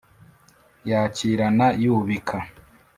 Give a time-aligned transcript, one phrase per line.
[0.89, 2.37] Yakirana yubika,